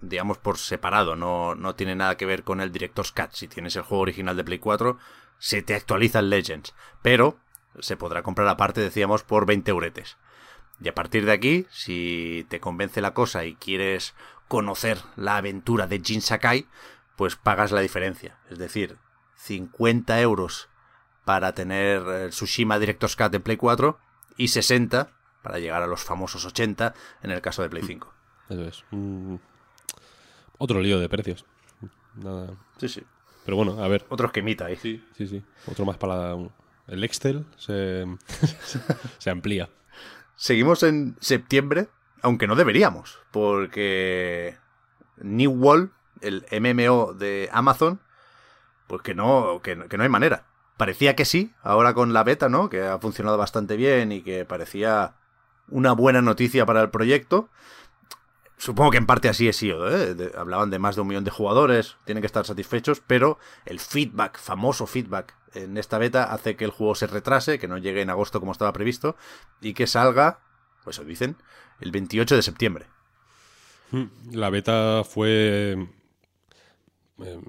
digamos, 0.00 0.38
por 0.38 0.58
separado, 0.58 1.16
no, 1.16 1.56
no 1.56 1.74
tiene 1.74 1.96
nada 1.96 2.16
que 2.16 2.24
ver 2.24 2.44
con 2.44 2.60
el 2.60 2.70
Director's 2.70 3.10
Cut. 3.10 3.32
Si 3.32 3.48
tienes 3.48 3.74
el 3.74 3.82
juego 3.82 4.02
original 4.02 4.36
de 4.36 4.44
Play 4.44 4.60
4, 4.60 4.96
se 5.38 5.60
te 5.62 5.74
actualiza 5.74 6.20
el 6.20 6.30
Legends. 6.30 6.72
Pero 7.02 7.36
se 7.80 7.96
podrá 7.96 8.22
comprar 8.22 8.46
aparte, 8.46 8.80
decíamos, 8.80 9.24
por 9.24 9.44
20 9.44 9.68
euretes. 9.72 10.18
Y 10.80 10.88
a 10.88 10.94
partir 10.94 11.26
de 11.26 11.32
aquí, 11.32 11.66
si 11.70 12.46
te 12.48 12.60
convence 12.60 13.00
la 13.00 13.12
cosa 13.12 13.44
y 13.44 13.56
quieres 13.56 14.14
conocer 14.46 14.98
la 15.16 15.36
aventura 15.38 15.88
de 15.88 16.00
Jin 16.00 16.22
Sakai, 16.22 16.68
pues 17.16 17.34
pagas 17.34 17.72
la 17.72 17.80
diferencia. 17.80 18.38
Es 18.50 18.58
decir, 18.58 18.98
50 19.34 20.20
euros 20.20 20.68
para 21.24 21.54
tener 21.54 22.02
el 22.06 22.30
Tsushima 22.30 22.78
Director's 22.78 23.16
Cut 23.16 23.34
en 23.34 23.42
Play 23.42 23.56
4 23.56 23.98
y 24.36 24.48
60 24.48 25.10
para 25.42 25.58
llegar 25.58 25.82
a 25.82 25.86
los 25.86 26.02
famosos 26.02 26.44
80 26.44 26.94
en 27.22 27.30
el 27.30 27.40
caso 27.40 27.62
de 27.62 27.70
Play 27.70 27.82
5. 27.84 28.12
Eso 28.50 28.64
es. 28.64 28.84
Mm, 28.90 29.36
Otro 30.58 30.80
lío 30.80 30.98
de 30.98 31.08
precios. 31.08 31.44
Nada. 32.14 32.54
Sí, 32.78 32.88
sí. 32.88 33.02
Pero 33.44 33.56
bueno, 33.56 33.82
a 33.82 33.88
ver. 33.88 34.06
Otros 34.08 34.32
que 34.32 34.40
imita 34.40 34.66
ahí. 34.66 34.76
Sí, 34.76 35.04
sí, 35.16 35.26
sí. 35.26 35.42
Otro 35.66 35.84
más 35.84 35.96
para 35.98 36.34
el 36.88 37.04
Excel 37.04 37.46
se, 37.56 38.04
se 39.18 39.30
amplía. 39.30 39.68
Seguimos 40.36 40.82
en 40.82 41.16
septiembre, 41.20 41.88
aunque 42.22 42.46
no 42.46 42.56
deberíamos, 42.56 43.18
porque 43.30 44.56
New 45.16 45.50
World, 45.52 45.90
el 46.20 46.44
MMO 46.50 47.14
de 47.14 47.48
Amazon, 47.52 48.00
pues 48.86 49.02
que 49.02 49.14
no, 49.14 49.60
que, 49.62 49.76
no 49.76 50.02
hay 50.02 50.08
manera. 50.08 50.44
Parecía 50.76 51.16
que 51.16 51.24
sí, 51.24 51.52
ahora 51.62 51.94
con 51.94 52.12
la 52.12 52.24
beta, 52.24 52.48
¿no? 52.48 52.68
Que 52.68 52.82
ha 52.82 52.98
funcionado 52.98 53.38
bastante 53.38 53.76
bien 53.76 54.12
y 54.12 54.22
que 54.22 54.44
parecía 54.44 55.14
una 55.68 55.92
buena 55.92 56.22
noticia 56.22 56.66
para 56.66 56.82
el 56.82 56.90
proyecto. 56.90 57.48
Supongo 58.58 58.90
que 58.90 58.98
en 58.98 59.06
parte 59.06 59.28
así 59.28 59.48
es 59.48 59.56
sido, 59.56 59.90
¿eh? 59.90 60.32
hablaban 60.36 60.70
de 60.70 60.78
más 60.78 60.96
de 60.96 61.02
un 61.02 61.08
millón 61.08 61.24
de 61.24 61.30
jugadores, 61.30 61.96
tienen 62.04 62.22
que 62.22 62.26
estar 62.26 62.46
satisfechos, 62.46 63.02
pero 63.06 63.38
el 63.66 63.80
feedback, 63.80 64.38
famoso 64.38 64.86
feedback 64.86 65.34
en 65.54 65.76
esta 65.76 65.98
beta 65.98 66.24
hace 66.32 66.56
que 66.56 66.64
el 66.64 66.70
juego 66.70 66.94
se 66.94 67.06
retrase, 67.06 67.58
que 67.58 67.68
no 67.68 67.76
llegue 67.76 68.00
en 68.00 68.08
agosto 68.08 68.40
como 68.40 68.52
estaba 68.52 68.72
previsto, 68.72 69.14
y 69.60 69.74
que 69.74 69.86
salga, 69.86 70.40
pues 70.84 70.96
eso 70.96 71.06
dicen, 71.06 71.36
el 71.80 71.92
28 71.92 72.34
de 72.34 72.42
septiembre. 72.42 72.86
Hmm, 73.90 74.06
la 74.32 74.48
beta 74.48 75.02
fue 75.04 75.86
eh, 77.22 77.40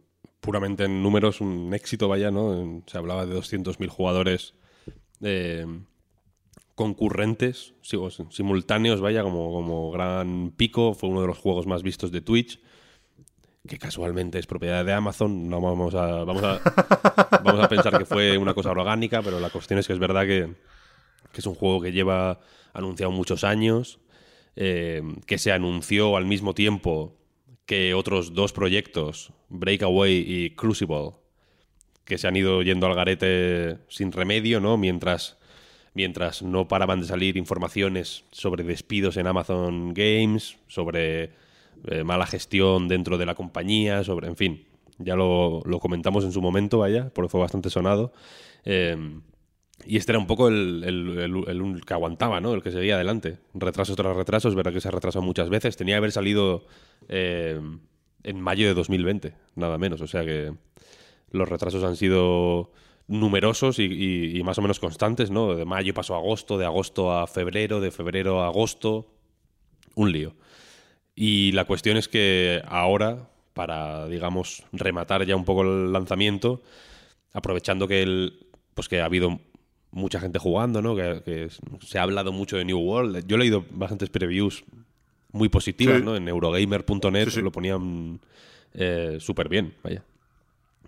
puramente 0.48 0.86
en 0.86 1.04
números 1.04 1.42
un 1.42 1.74
éxito, 1.74 2.08
vaya, 2.08 2.32
¿no? 2.32 2.82
Se 2.88 2.98
hablaba 2.98 3.26
de 3.26 3.36
200.000 3.36 3.90
jugadores 3.90 4.54
eh, 5.22 5.66
concurrentes, 6.74 7.74
simultáneos, 8.30 9.02
vaya, 9.02 9.24
como, 9.24 9.52
como 9.52 9.92
gran 9.92 10.54
pico. 10.56 10.94
Fue 10.94 11.10
uno 11.10 11.20
de 11.20 11.28
los 11.28 11.38
juegos 11.38 11.68
más 11.68 11.84
vistos 11.84 12.14
de 12.14 12.22
Twitch, 12.22 12.62
que 13.68 13.78
casualmente 13.78 14.40
es 14.40 14.48
propiedad 14.48 14.86
de 14.86 14.94
Amazon. 14.94 15.50
No 15.50 15.60
vamos 15.60 15.96
a, 15.96 16.24
vamos 16.24 16.44
a, 16.44 16.62
vamos 17.44 17.66
a 17.66 17.68
pensar 17.68 17.98
que 17.98 18.06
fue 18.06 18.38
una 18.38 18.54
cosa 18.54 18.72
orgánica, 18.72 19.22
pero 19.22 19.42
la 19.42 19.50
cuestión 19.50 19.80
es 19.80 19.88
que 19.88 19.92
es 19.92 20.00
verdad 20.00 20.22
que, 20.22 20.54
que 21.34 21.42
es 21.42 21.46
un 21.46 21.56
juego 21.56 21.82
que 21.82 21.92
lleva 21.92 22.40
anunciado 22.72 23.12
muchos 23.12 23.44
años, 23.44 24.00
eh, 24.56 25.02
que 25.26 25.40
se 25.40 25.52
anunció 25.52 26.16
al 26.16 26.26
mismo 26.26 26.54
tiempo 26.54 27.17
que 27.68 27.94
otros 27.94 28.34
dos 28.34 28.52
proyectos, 28.52 29.32
Breakaway 29.50 30.26
y 30.26 30.50
Crucible, 30.56 31.12
que 32.06 32.18
se 32.18 32.28
han 32.28 32.36
ido 32.36 32.64
yendo 32.64 32.88
al 32.88 32.96
garete 32.96 33.78
sin 33.90 34.12
remedio, 34.12 34.60
¿no? 34.60 34.78
Mientras 34.78 35.38
mientras 35.98 36.44
no 36.44 36.68
paraban 36.68 37.02
de 37.02 37.08
salir 37.08 37.38
informaciones 37.38 38.24
sobre 38.32 38.64
despidos 38.64 39.18
en 39.18 39.26
Amazon 39.26 39.96
Games, 39.96 40.58
sobre 40.68 41.32
eh, 41.86 42.04
mala 42.06 42.28
gestión 42.28 42.88
dentro 42.88 43.18
de 43.18 43.26
la 43.26 43.34
compañía, 43.34 44.04
sobre, 44.04 44.28
en 44.28 44.36
fin, 44.36 44.66
ya 45.00 45.16
lo, 45.16 45.64
comentamos 45.82 46.24
en 46.24 46.32
su 46.32 46.42
momento, 46.42 46.78
vaya, 46.78 47.10
porque 47.14 47.30
fue 47.30 47.40
bastante 47.42 47.72
sonado. 47.72 48.14
Em, 48.64 49.22
y 49.86 49.98
este 49.98 50.12
era 50.12 50.20
un 50.20 50.28
poco 50.28 50.48
el, 50.48 51.84
que 51.86 51.94
aguantaba, 51.94 52.42
¿no? 52.42 52.54
El 52.54 52.64
que 52.64 52.72
seguía 52.72 52.96
adelante. 52.96 53.38
Retrasos 53.54 53.96
tras 53.96 54.16
retrasos, 54.16 54.56
verdad 54.56 54.74
que 54.74 54.82
se 54.82 54.88
ha 54.88 54.92
retrasado 54.92 55.24
muchas 55.24 55.50
veces. 55.50 55.78
Tenía 55.78 55.96
que 55.96 56.00
haber 56.00 56.12
salido 56.12 56.66
em, 57.08 57.80
en 58.24 58.42
mayo 58.42 58.68
de 58.68 58.74
2020, 58.74 59.34
nada 59.56 59.78
menos. 59.78 60.02
O 60.02 60.08
sea 60.08 60.26
que 60.26 60.54
los 61.32 61.48
retrasos 61.48 61.84
han 61.84 61.96
sido 61.96 62.72
numerosos 63.08 63.80
y, 63.80 64.42
más 64.44 64.58
o 64.58 64.62
menos 64.62 64.80
constantes, 64.80 65.32
¿no? 65.32 65.56
De 65.56 65.66
mayo 65.66 65.94
pasó 65.94 66.16
a 66.16 66.18
agosto, 66.18 66.58
de 66.58 66.66
agosto 66.66 67.12
a 67.14 67.28
febrero, 67.28 67.80
de 67.80 67.92
febrero 67.92 68.42
a 68.42 68.48
agosto. 68.48 69.14
Un 69.96 70.12
lío. 70.12 70.36
Y 71.16 71.52
la 71.54 71.66
cuestión 71.66 71.98
es 71.98 72.08
que 72.08 72.62
ahora, 72.68 73.30
para, 73.54 74.08
digamos, 74.08 74.64
rematar 74.72 75.26
ya 75.26 75.36
un 75.36 75.46
poco 75.46 75.64
el 75.64 75.92
lanzamiento, 75.92 76.62
aprovechando 77.34 77.88
que 77.88 78.04
el, 78.04 78.48
pues 78.76 78.88
que 78.88 79.02
ha 79.02 79.06
habido 79.06 79.40
mucha 79.98 80.20
gente 80.20 80.40
jugando, 80.40 80.82
¿no? 80.82 80.96
Que, 80.96 81.50
se 81.82 82.00
ha 82.00 82.04
hablado 82.04 82.32
mucho 82.32 82.58
de 82.58 82.66
New 82.66 82.80
World. 82.80 83.26
Yo 83.28 83.36
he 83.36 83.40
leído 83.40 83.66
bastantes 83.72 84.10
previews 84.10 84.64
muy 85.32 85.50
positivas, 85.50 86.02
¿no? 86.02 86.16
En 86.16 86.28
Eurogamer.net 86.28 87.34
lo 87.38 87.52
ponían 87.52 88.20
eh, 88.74 89.18
súper 89.20 89.50
bien, 89.50 89.74
vaya. 89.84 90.04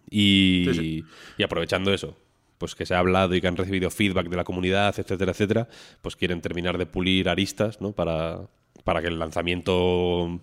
Y, 0.10 1.04
aprovechando 1.44 1.94
eso, 1.94 2.16
pues 2.58 2.76
que 2.76 2.86
se 2.86 2.96
ha 2.96 3.00
hablado 3.00 3.36
y 3.36 3.42
que 3.42 3.48
han 3.48 3.58
recibido 3.58 3.90
feedback 3.90 4.28
de 4.28 4.38
la 4.38 4.44
comunidad, 4.44 4.98
etcétera, 4.98 5.32
etcétera, 5.32 5.68
pues 6.02 6.16
quieren 6.16 6.42
terminar 6.42 6.78
de 6.78 6.86
pulir 6.86 7.30
aristas, 7.30 7.82
¿no? 7.82 7.92
Para, 7.92 8.42
para 8.84 9.02
que 9.02 9.08
el 9.08 9.20
lanzamiento 9.20 10.40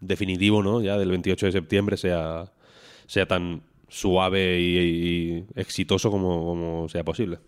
definitivo, 0.00 0.62
¿no? 0.62 0.80
Ya 0.82 0.96
del 0.98 1.10
28 1.10 1.46
de 1.46 1.52
septiembre 1.52 1.96
sea, 1.96 2.52
sea 3.06 3.26
tan 3.26 3.62
suave 3.88 4.60
y, 4.60 5.44
exitoso 5.56 6.10
como, 6.10 6.88
sea 6.88 7.04
posible. 7.04 7.38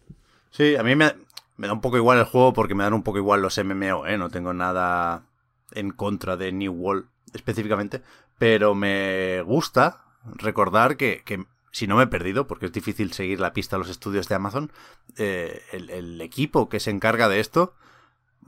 Sí, 0.53 0.77
a 0.77 0.83
mí 0.83 0.95
me, 0.95 1.15
da 1.57 1.73
un 1.73 1.81
poco 1.81 1.97
igual 1.97 2.19
el 2.19 2.27
juego 2.27 2.53
porque 2.53 2.75
me 2.75 2.85
dan 2.85 2.93
un 2.93 3.03
poco 3.03 3.17
igual 3.17 3.41
los 3.41 3.59
MMO, 3.59 4.07
¿eh? 4.07 4.19
No 4.19 4.29
tengo 4.29 4.53
nada 4.53 5.25
en 5.73 5.91
contra 5.91 6.37
de 6.37 6.53
New 6.53 6.73
World 6.73 7.07
específicamente, 7.33 8.03
pero 8.39 8.75
me 8.75 9.41
gusta 9.43 10.05
recordar 10.27 10.99
que, 10.99 11.23
si 11.71 11.87
no 11.87 11.97
me 11.97 12.03
he 12.05 12.07
perdido, 12.07 12.47
porque 12.47 12.67
es 12.67 12.73
difícil 12.73 13.15
seguir 13.15 13.41
la 13.41 13.55
pista 13.55 13.77
a 13.77 13.79
los 13.79 13.89
estudios 13.89 14.29
de 14.29 14.35
Amazon, 14.35 14.71
eh, 15.17 15.63
el, 15.73 16.21
equipo 16.21 16.69
que 16.69 16.81
se 16.81 16.91
encarga 16.91 17.31
de 17.31 17.41
esto 17.41 17.75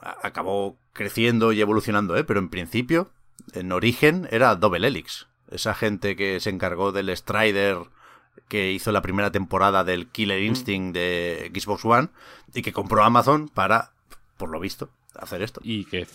acabó 0.00 0.76
creciendo 0.92 1.52
y 1.52 1.62
evolucionando, 1.62 2.18
¿eh? 2.18 2.25
pero 2.25 2.38
en 2.38 2.50
principio, 2.50 3.11
en 3.54 3.73
origen, 3.73 4.28
era 4.30 4.54
Double 4.56 4.87
Helix. 4.87 5.26
Esa 5.50 5.73
gente 5.73 6.16
que 6.16 6.38
se 6.40 6.50
encargó 6.50 6.92
del 6.92 7.16
Strider 7.16 7.78
que 8.49 8.73
hizo 8.73 8.93
la 8.93 9.03
primera 9.03 9.33
temporada 9.33 9.85
del 9.85 10.09
Killer 10.09 10.41
mm. 10.41 10.45
Instinct 10.45 10.95
de 10.95 11.53
Xbox 11.55 11.85
One 11.85 12.09
y 12.55 12.62
que 12.62 12.73
compró 12.73 13.03
Amazon 13.03 13.49
para, 13.49 13.91
por 14.37 14.50
lo 14.50 14.61
visto, 14.61 14.91
hacer 15.14 15.43
esto. 15.43 15.61
Y 15.62 15.85
que 15.87 16.07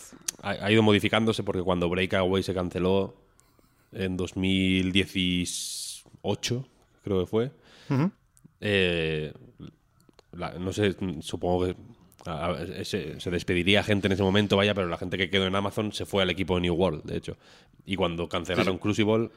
ha 0.41 0.71
ido 0.71 0.83
modificándose 0.83 1.43
porque 1.43 1.63
cuando 1.63 1.89
Breakaway 1.89 2.43
se 2.43 2.53
canceló 2.53 3.15
en 3.91 4.15
2018, 4.17 6.65
creo 7.03 7.19
que 7.19 7.25
fue. 7.25 7.51
Eh, 8.61 9.33
no 10.59 10.71
sé, 10.73 10.95
supongo 11.21 11.65
que 11.65 11.75
se, 12.85 13.31
despediría 13.31 13.83
gente 13.83 14.07
en 14.07 14.13
ese 14.13 14.23
momento, 14.23 14.57
vaya, 14.57 14.73
pero 14.73 14.87
la 14.87 14.97
gente 14.97 15.17
que 15.17 15.29
quedó 15.29 15.45
en 15.47 15.55
Amazon 15.55 15.93
se 15.93 16.05
fue 16.05 16.23
al 16.23 16.29
equipo 16.29 16.55
de 16.55 16.61
New 16.61 16.75
World, 16.75 17.03
de 17.03 17.17
hecho. 17.17 17.37
Y 17.85 17.95
cuando 17.95 18.29
cancelaron 18.29 18.77
Crucible, 18.77 19.29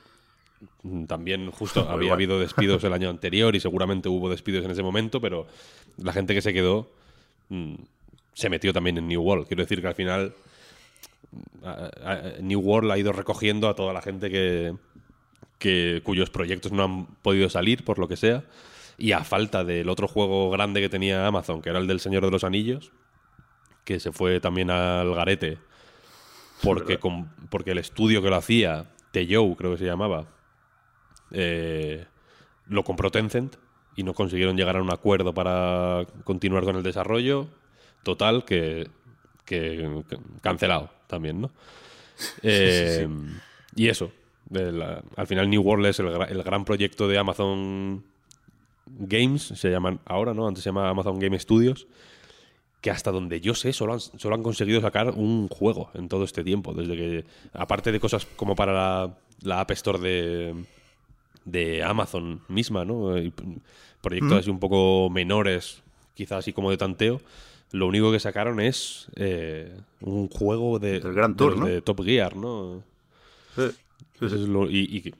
también 1.07 1.51
justo 1.51 1.81
había 1.91 2.13
habido 2.13 2.39
despidos 2.39 2.83
el 2.85 2.93
año 2.93 3.11
anterior 3.11 3.55
y 3.55 3.61
seguramente 3.61 4.09
hubo 4.09 4.31
despidos 4.31 4.65
en 4.65 4.71
ese 4.71 4.83
momento, 4.83 5.21
pero 5.21 5.47
la 5.97 6.13
gente 6.13 6.35
que 6.35 6.43
se 6.43 6.53
quedó 6.53 6.91
mm, 7.49 7.75
se 8.35 8.49
metió 8.49 8.73
también 8.73 8.99
en 8.99 9.09
New 9.09 9.23
World. 9.23 9.47
Quiero 9.47 9.63
decir 9.63 9.81
que 9.81 9.89
al 9.89 9.95
final 9.95 10.35
New 12.41 12.61
World 12.61 12.91
ha 12.91 12.99
ido 12.99 13.13
recogiendo 13.13 13.69
a 13.69 13.75
toda 13.75 13.93
la 13.93 14.03
gente 14.03 14.31
que, 14.31 14.75
que, 15.59 16.01
cuyos 16.05 16.31
proyectos 16.31 16.73
no 16.73 16.85
han 16.85 17.07
podido 17.07 17.49
salir, 17.49 17.85
por 17.85 17.99
lo 17.99 18.09
que 18.09 18.17
sea. 18.17 18.45
Y 18.99 19.13
a 19.13 19.25
falta 19.25 19.65
del 19.65 19.89
otro 19.89 20.09
juego 20.09 20.51
grande 20.51 20.81
que 20.81 20.89
tenía 20.89 21.27
Amazon, 21.27 21.63
que 21.63 21.71
era 21.71 21.79
el 21.79 21.87
del 21.87 22.01
Señor 22.01 22.25
de 22.25 22.31
los 22.31 22.45
Anillos, 22.45 22.93
que 23.85 23.99
se 24.01 24.13
fue 24.13 24.41
también 24.41 24.71
al 24.71 25.15
garete, 25.15 25.59
porque, 26.63 26.99
porque 27.51 27.73
el 27.73 27.79
estudio 27.79 28.23
que 28.23 28.31
lo 28.31 28.37
hacía, 28.37 28.87
Teyou 29.11 29.57
creo 29.57 29.73
que 29.73 29.79
se 29.79 29.87
llamaba, 29.87 30.27
eh, 31.33 32.07
lo 32.67 32.85
compró 32.85 33.11
Tencent 33.11 33.57
y 33.97 34.03
no 34.03 34.15
consiguieron 34.15 34.57
llegar 34.57 34.77
a 34.77 34.83
un 34.83 34.93
acuerdo 34.93 35.35
para 35.35 36.07
continuar 36.25 36.65
con 36.65 36.77
el 36.77 36.83
desarrollo. 36.83 37.49
Total, 38.03 38.45
que 38.45 38.89
que, 39.45 40.03
cancelado 40.41 40.91
también, 41.07 41.41
¿no? 41.41 41.51
Eh, 42.43 43.09
y 43.75 43.89
eso, 43.89 44.13
al 45.17 45.27
final 45.27 45.49
New 45.51 45.63
World 45.63 45.87
es 45.87 45.99
el, 45.99 46.43
gran 46.45 46.65
proyecto 46.65 47.09
de 47.09 47.19
Amazon 47.19 48.05
Games, 48.87 49.43
se 49.43 49.71
llaman 49.71 49.99
ahora, 50.05 50.33
¿no? 50.35 50.47
Antes 50.47 50.63
se 50.63 50.69
llama 50.69 50.89
Amazon 50.89 51.19
Game 51.19 51.37
Studios, 51.39 51.89
que 52.81 52.91
hasta 52.91 53.11
donde 53.11 53.41
yo 53.41 53.55
sé 53.55 53.73
solo 53.73 53.95
han, 53.95 54.01
solo 54.01 54.37
han 54.37 54.43
conseguido 54.43 54.81
sacar 54.83 55.11
un 55.11 55.49
juego 55.49 55.91
en 55.95 56.09
todo 56.09 56.23
este 56.25 56.45
tiempo, 56.45 56.75
desde 56.75 56.97
que, 56.97 57.25
aparte 57.55 57.91
de 57.91 57.99
cosas 57.99 58.27
como 58.37 58.55
para 58.55 59.17
la, 59.43 59.61
App 59.61 59.71
Store 59.73 59.99
de, 59.99 60.55
de 61.45 61.83
Amazon 61.83 62.41
misma, 62.49 62.85
¿no? 62.85 63.15
proyectos 64.01 64.33
así 64.33 64.51
un 64.51 64.59
poco 64.59 65.11
menores, 65.11 65.83
quizás 66.15 66.39
así 66.39 66.53
como 66.53 66.71
de 66.71 66.77
tanteo, 66.77 67.21
lo 67.73 67.87
único 67.87 68.13
que 68.13 68.21
sacaron 68.21 68.61
es 68.61 69.09
eh, 69.17 69.75
un 70.01 70.29
juego 70.29 70.79
de, 70.79 71.01
Gran 71.01 71.37
Tour, 71.37 71.65
de, 71.65 71.81
Top 71.81 72.03
Gear, 72.05 72.37
¿no? 72.37 72.83
Sí, 73.57 75.13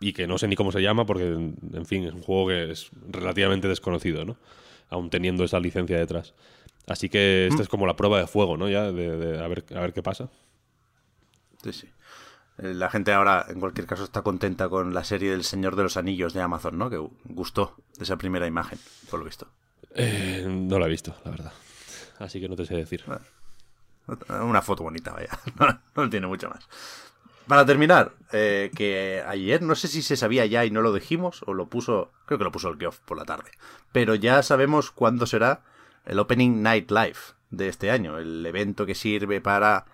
y, 0.00 0.12
que 0.12 0.26
no 0.26 0.38
sé 0.38 0.48
ni 0.48 0.56
cómo 0.56 0.72
se 0.72 0.80
llama 0.80 1.04
porque, 1.04 1.24
en 1.24 1.86
fin, 1.86 2.04
es 2.04 2.14
un 2.14 2.22
juego 2.22 2.48
que 2.48 2.70
es 2.70 2.90
relativamente 3.10 3.68
desconocido, 3.68 4.24
¿no? 4.24 4.36
Aún 4.88 5.10
teniendo 5.10 5.44
esa 5.44 5.60
licencia 5.60 5.98
detrás. 5.98 6.32
Así 6.86 7.10
que 7.10 7.46
esta 7.46 7.58
mm. 7.58 7.62
es 7.62 7.68
como 7.68 7.86
la 7.86 7.96
prueba 7.96 8.18
de 8.18 8.26
fuego, 8.26 8.56
¿no? 8.56 8.68
Ya, 8.68 8.90
de, 8.90 9.38
a, 9.38 9.46
ver, 9.46 9.64
a 9.74 9.80
ver 9.80 9.92
qué 9.92 10.02
pasa. 10.02 10.30
Sí, 11.62 11.72
sí. 11.72 11.88
Eh, 12.62 12.74
la 12.74 12.90
gente 12.90 13.12
ahora, 13.12 13.46
en 13.48 13.60
cualquier 13.60 13.86
caso, 13.86 14.04
está 14.04 14.22
contenta 14.22 14.68
con 14.68 14.92
la 14.94 15.04
serie 15.04 15.30
del 15.30 15.44
Señor 15.44 15.76
de 15.76 15.82
los 15.82 15.96
Anillos 15.96 16.32
de 16.32 16.42
Amazon, 16.42 16.78
¿no? 16.78 16.90
Que 16.90 16.98
gustó 17.24 17.76
de 17.96 18.04
esa 18.04 18.16
primera 18.16 18.46
imagen, 18.46 18.78
por 19.10 19.18
lo 19.18 19.24
visto. 19.24 19.48
Eh, 19.94 20.46
no 20.48 20.78
lo 20.78 20.86
he 20.86 20.90
visto, 20.90 21.14
la 21.24 21.30
verdad. 21.30 21.52
Así 22.18 22.40
que 22.40 22.48
no 22.48 22.56
te 22.56 22.66
sé 22.66 22.74
decir. 22.76 23.04
Una 24.28 24.62
foto 24.62 24.82
bonita, 24.82 25.12
vaya. 25.12 25.30
No, 25.58 26.04
no 26.04 26.10
tiene 26.10 26.26
mucho 26.26 26.48
más. 26.48 26.68
Para 27.46 27.66
terminar, 27.66 28.12
eh, 28.32 28.70
que 28.76 29.24
ayer 29.26 29.60
no 29.62 29.74
sé 29.74 29.88
si 29.88 30.02
se 30.02 30.16
sabía 30.16 30.46
ya 30.46 30.64
y 30.64 30.70
no 30.70 30.82
lo 30.82 30.92
dijimos, 30.92 31.42
o 31.46 31.54
lo 31.54 31.66
puso, 31.66 32.12
creo 32.26 32.38
que 32.38 32.44
lo 32.44 32.52
puso 32.52 32.68
el 32.68 32.78
Geoff 32.78 33.00
por 33.00 33.16
la 33.16 33.24
tarde, 33.24 33.50
pero 33.90 34.14
ya 34.14 34.42
sabemos 34.44 34.92
cuándo 34.92 35.26
será 35.26 35.62
el 36.06 36.20
Opening 36.20 36.62
Night 36.62 36.92
Live 36.92 37.18
de 37.50 37.66
este 37.66 37.90
año, 37.90 38.18
el 38.18 38.46
evento 38.46 38.86
que 38.86 38.94
sirve 38.94 39.40
para 39.40 39.86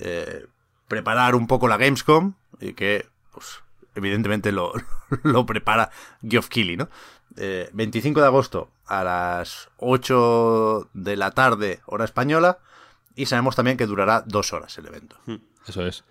eh, 0.00 0.46
preparar 0.88 1.34
un 1.34 1.46
poco 1.46 1.68
la 1.68 1.76
Gamescom 1.76 2.34
y 2.60 2.72
que, 2.72 3.06
pues, 3.32 3.60
evidentemente 3.94 4.50
lo, 4.52 4.72
lo 5.22 5.46
prepara 5.46 5.90
Geoff 6.26 6.48
Keighley, 6.48 6.76
¿no? 6.76 6.88
25 7.72 8.18
eh, 8.18 8.22
de 8.22 8.26
agosto 8.26 8.70
a 8.86 9.04
las 9.04 9.68
8 9.76 10.90
de 10.92 11.16
la 11.16 11.30
tarde, 11.30 11.80
hora 11.86 12.04
española, 12.04 12.58
y 13.14 13.26
sabemos 13.26 13.54
también 13.54 13.76
que 13.76 13.86
durará 13.86 14.22
dos 14.26 14.52
horas 14.52 14.76
el 14.78 14.86
evento. 14.86 15.16
Hmm, 15.26 15.36
eso 15.66 15.86
es. 15.86 16.04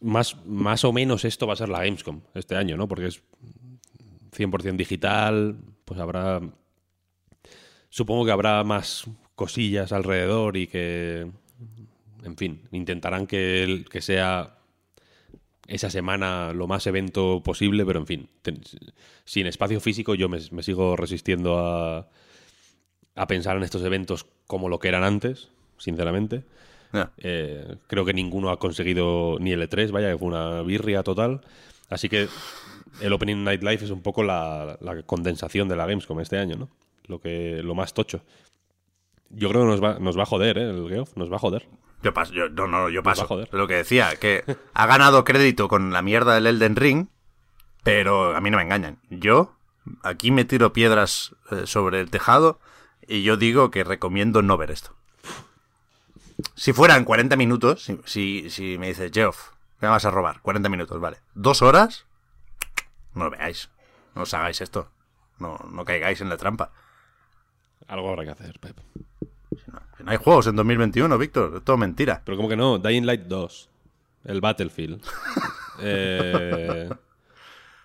Más, 0.00 0.36
más 0.46 0.84
o 0.84 0.92
menos 0.92 1.24
esto 1.24 1.46
va 1.46 1.52
a 1.52 1.56
ser 1.56 1.68
la 1.68 1.80
Gamescom 1.80 2.22
este 2.34 2.56
año, 2.56 2.76
¿no? 2.76 2.88
Porque 2.88 3.06
es 3.06 3.22
100% 4.36 4.76
digital, 4.76 5.56
pues 5.84 6.00
habrá... 6.00 6.40
Supongo 7.90 8.26
que 8.26 8.32
habrá 8.32 8.62
más 8.64 9.06
cosillas 9.34 9.92
alrededor 9.92 10.56
y 10.56 10.66
que, 10.66 11.30
en 12.24 12.36
fin, 12.36 12.62
intentarán 12.72 13.26
que, 13.26 13.84
que 13.90 14.00
sea 14.00 14.58
esa 15.66 15.90
semana 15.90 16.52
lo 16.54 16.66
más 16.66 16.86
evento 16.86 17.42
posible, 17.44 17.84
pero 17.84 18.00
en 18.00 18.06
fin, 18.06 18.28
sin 19.24 19.46
espacio 19.46 19.80
físico 19.80 20.14
yo 20.14 20.28
me, 20.28 20.40
sigo 20.62 20.96
resistiendo 20.96 21.58
a, 21.58 22.08
a, 23.14 23.26
pensar 23.26 23.56
en 23.56 23.62
estos 23.62 23.82
eventos 23.82 24.26
como 24.46 24.68
lo 24.68 24.78
que 24.78 24.88
eran 24.88 25.04
antes, 25.04 25.50
sinceramente. 25.76 26.44
Eh, 27.18 27.76
creo 27.86 28.04
que 28.06 28.14
ninguno 28.14 28.50
ha 28.50 28.58
conseguido 28.58 29.36
ni 29.40 29.52
el 29.52 29.62
E3, 29.62 29.90
vaya, 29.90 30.10
que 30.10 30.18
fue 30.18 30.28
una 30.28 30.62
birria 30.62 31.02
total. 31.02 31.42
Así 31.90 32.08
que 32.08 32.28
el 33.00 33.12
Opening 33.12 33.44
Night 33.44 33.62
Live 33.62 33.84
es 33.84 33.90
un 33.90 34.00
poco 34.00 34.22
la, 34.22 34.78
condensación 35.06 35.68
de 35.68 35.76
la 35.76 35.86
Gamescom 35.86 36.20
este 36.20 36.38
año, 36.38 36.56
¿no? 36.56 36.68
Lo, 37.06 37.20
que, 37.20 37.62
lo 37.62 37.74
más 37.74 37.94
tocho. 37.94 38.22
Yo 39.30 39.48
creo 39.50 39.62
que 39.62 39.68
nos 39.68 39.82
va, 39.82 39.98
nos 39.98 40.18
va 40.18 40.22
a 40.22 40.26
joder, 40.26 40.58
¿eh? 40.58 40.70
El 40.70 40.88
Geoff 40.88 41.16
nos 41.16 41.30
va 41.30 41.36
a 41.36 41.40
joder. 41.40 41.66
Yo 42.02 42.14
paso, 42.14 42.32
yo, 42.32 42.48
no, 42.48 42.68
no, 42.68 42.88
yo 42.88 43.02
paso. 43.02 43.26
Lo 43.50 43.66
que 43.66 43.74
decía, 43.74 44.14
que 44.16 44.44
ha 44.74 44.86
ganado 44.86 45.24
crédito 45.24 45.68
con 45.68 45.92
la 45.92 46.02
mierda 46.02 46.34
del 46.34 46.46
Elden 46.46 46.76
Ring, 46.76 47.08
pero 47.82 48.36
a 48.36 48.40
mí 48.40 48.50
no 48.50 48.58
me 48.58 48.62
engañan. 48.62 48.98
Yo 49.10 49.56
aquí 50.02 50.30
me 50.30 50.44
tiro 50.44 50.72
piedras 50.72 51.34
eh, 51.50 51.66
sobre 51.66 52.00
el 52.00 52.10
tejado 52.10 52.60
y 53.06 53.22
yo 53.22 53.36
digo 53.36 53.70
que 53.70 53.84
recomiendo 53.84 54.42
no 54.42 54.56
ver 54.56 54.70
esto. 54.70 54.94
Si 56.54 56.72
fueran 56.72 57.04
40 57.04 57.36
minutos, 57.36 57.88
si, 58.04 58.50
si, 58.50 58.78
me 58.78 58.88
dices, 58.88 59.10
Geoff, 59.12 59.50
me 59.80 59.88
vas 59.88 60.04
a 60.04 60.10
robar? 60.10 60.40
40 60.42 60.68
minutos, 60.68 61.00
vale. 61.00 61.18
¿Dos 61.34 61.62
horas? 61.62 62.06
No 63.14 63.24
lo 63.24 63.30
veáis. 63.30 63.70
No 64.14 64.22
os 64.22 64.34
hagáis 64.34 64.60
esto. 64.60 64.90
No, 65.38 65.58
no 65.70 65.84
caigáis 65.84 66.20
en 66.20 66.28
la 66.28 66.36
trampa. 66.36 66.70
Algo 67.88 68.10
habrá 68.10 68.24
que 68.24 68.30
hacer, 68.30 68.58
Pep. 68.60 68.78
No, 69.66 69.80
hay 70.06 70.16
juegos 70.16 70.46
en 70.46 70.56
2021, 70.56 71.18
Víctor. 71.18 71.56
Es 71.56 71.64
todo 71.64 71.76
mentira. 71.76 72.22
Pero 72.24 72.36
como 72.36 72.48
que 72.48 72.56
no, 72.56 72.78
Dying 72.78 73.06
Light 73.06 73.22
2. 73.22 73.70
El 74.24 74.40
Battlefield. 74.40 75.02
Eh, 75.80 76.90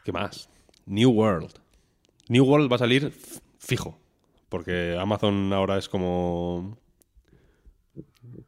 ¿Qué 0.04 0.12
más? 0.12 0.50
New 0.88 1.12
World. 1.12 1.52
New 2.28 2.44
World 2.44 2.72
va 2.72 2.78
a 2.78 2.80
salir 2.80 3.14
fijo. 3.60 4.00
Porque 4.50 4.98
Amazon 5.00 5.54
ahora 5.54 5.78
es 5.78 5.88
como. 5.90 6.76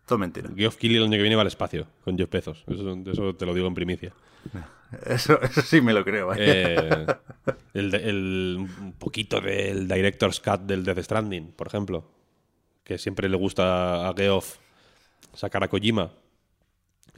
Todo 0.07 0.17
mentira. 0.17 0.49
Geoff 0.55 0.77
Keighley 0.77 0.97
el 0.97 1.03
año 1.03 1.11
que 1.11 1.21
viene 1.21 1.35
va 1.35 1.43
al 1.43 1.47
espacio 1.47 1.85
con 2.03 2.17
Jeff 2.17 2.31
Bezos. 2.31 2.65
Eso, 2.67 3.35
te 3.35 3.45
lo 3.45 3.53
digo 3.53 3.67
en 3.67 3.75
primicia. 3.75 4.13
Eso, 5.05 5.39
sí 5.63 5.79
me 5.79 5.93
lo 5.93 6.03
creo. 6.03 6.31
Eh, 6.35 7.05
el, 7.75 7.93
el, 7.93 8.67
un 8.79 8.93
poquito 8.93 9.41
del 9.41 9.87
Director's 9.87 10.39
Cut 10.39 10.61
del 10.61 10.83
Death 10.83 11.03
Stranding, 11.03 11.51
por 11.51 11.67
ejemplo 11.67 12.15
que 12.85 12.97
siempre 12.97 13.27
le 13.27 13.35
gusta 13.35 14.07
a 14.07 14.13
Geoff 14.15 14.59
sacar 15.33 15.63
a 15.63 15.67
Kojima. 15.67 16.11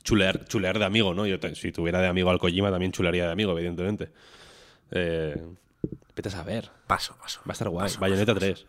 Chulear, 0.02 0.46
chulear 0.46 0.80
de 0.80 0.86
amigo, 0.86 1.14
¿no? 1.14 1.28
Yo 1.28 1.38
si 1.54 1.72
tuviera 1.72 2.02
de 2.02 2.08
amigo 2.08 2.30
al 2.30 2.40
Kojima 2.40 2.72
también 2.72 2.92
chulearía 2.94 3.26
de 3.26 3.32
amigo, 3.34 3.52
evidentemente. 3.52 4.10
Eh, 4.92 5.36
vete 6.16 6.30
a 6.30 6.32
saber. 6.32 6.72
Paso, 6.88 7.16
paso. 7.22 7.42
Va 7.42 7.52
a 7.52 7.54
estar 7.54 7.70
guay. 7.70 7.92
Bayonetta 8.00 8.34
3. 8.34 8.66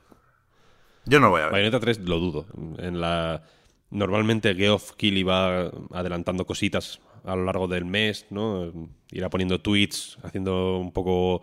Yo 1.06 1.20
no 1.20 1.30
voy 1.30 1.40
a 1.40 1.44
ver. 1.44 1.52
Bayonetta 1.52 1.80
3 1.80 2.00
lo 2.00 2.18
dudo. 2.18 2.46
En 2.78 3.00
la... 3.00 3.42
Normalmente 3.90 4.54
Geoff 4.54 4.92
Keighley 4.92 5.22
va 5.22 5.70
adelantando 5.92 6.44
cositas 6.44 7.00
a 7.24 7.36
lo 7.36 7.44
largo 7.44 7.68
del 7.68 7.84
mes, 7.84 8.26
¿no? 8.30 8.72
Irá 9.12 9.30
poniendo 9.30 9.60
tweets, 9.60 10.18
haciendo 10.22 10.78
un 10.78 10.92
poco 10.92 11.42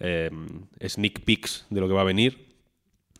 eh, 0.00 0.30
sneak 0.86 1.24
peeks 1.24 1.66
de 1.70 1.80
lo 1.80 1.88
que 1.88 1.94
va 1.94 2.02
a 2.02 2.04
venir. 2.04 2.47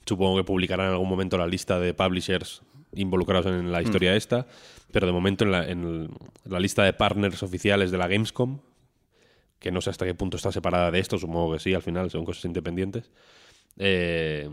Supongo 0.09 0.39
que 0.39 0.45
publicarán 0.45 0.87
en 0.87 0.93
algún 0.93 1.09
momento 1.11 1.37
la 1.37 1.47
lista 1.47 1.79
de 1.79 1.93
publishers 1.93 2.63
involucrados 2.95 3.45
en 3.45 3.71
la 3.71 3.83
historia 3.83 4.13
mm. 4.13 4.17
esta, 4.17 4.47
pero 4.91 5.07
de 5.07 5.13
momento 5.13 5.45
en 5.45 6.09
la, 6.47 6.61
lista 6.61 6.83
de 6.83 6.95
partners 6.95 7.43
oficiales 7.43 7.91
de 7.91 7.99
la 7.99 8.09
Gamescom, 8.09 8.61
que 9.59 9.71
no 9.71 9.83
sé 9.83 9.91
hasta 9.91 10.07
qué 10.07 10.15
punto 10.15 10.39
está 10.39 10.51
separada 10.51 10.91
de 10.91 10.99
esto, 10.99 11.19
supongo 11.19 11.53
que 11.53 11.59
sí, 11.59 11.75
al 11.75 11.83
final 11.83 12.11
son 12.11 12.25
cosas 12.25 12.47
independientes, 12.47 13.11
eh, 13.77 14.49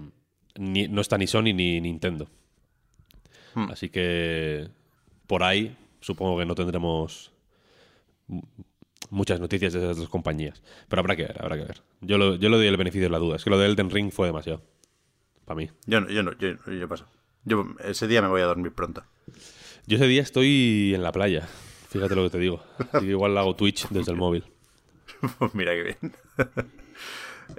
no 0.57 0.99
está 0.99 1.17
ni 1.17 1.25
Sony 1.25 1.53
ni 1.55 1.79
Nintendo. 1.79 2.27
Mm. 3.53 3.71
Así 3.71 3.87
que 3.87 4.67
por 5.25 5.41
ahí 5.41 5.73
supongo 6.01 6.37
que 6.37 6.45
no 6.45 6.55
tendremos 6.55 7.31
muchas 9.09 9.39
noticias 9.39 9.71
de 9.71 9.79
esas 9.79 9.95
dos 9.95 10.09
compañías. 10.09 10.61
Pero 10.89 10.99
habrá 10.99 11.15
que 11.15 11.23
ver, 11.23 11.41
habrá 11.41 11.55
que 11.55 11.63
ver. 11.63 11.81
Yo 12.01 12.17
lo, 12.17 12.35
yo 12.35 12.49
le 12.49 12.57
doy 12.57 12.67
el 12.67 12.75
beneficio 12.75 13.05
de 13.05 13.11
la 13.11 13.19
duda. 13.19 13.37
Es 13.37 13.45
que 13.45 13.49
lo 13.49 13.57
de 13.57 13.67
Elden 13.67 13.89
Ring 13.89 14.11
fue 14.11 14.27
demasiado 14.27 14.74
para 15.45 15.57
mí. 15.57 15.69
Yo 15.85 16.01
no, 16.01 16.09
yo 16.09 16.23
no, 16.23 16.33
yo, 16.37 16.49
yo 16.71 16.87
paso. 16.87 17.07
Yo 17.43 17.65
ese 17.83 18.07
día 18.07 18.21
me 18.21 18.27
voy 18.27 18.41
a 18.41 18.45
dormir 18.45 18.71
pronto. 18.71 19.03
Yo 19.87 19.97
ese 19.97 20.07
día 20.07 20.21
estoy 20.21 20.93
en 20.95 21.03
la 21.03 21.11
playa. 21.11 21.47
Fíjate 21.89 22.15
lo 22.15 22.23
que 22.23 22.31
te 22.31 22.39
digo. 22.39 22.63
igual 23.01 23.37
hago 23.37 23.55
Twitch 23.55 23.87
desde 23.89 24.11
el 24.11 24.17
móvil. 24.17 24.43
Mira 25.53 25.73
qué 25.73 25.83
bien. 25.83 26.15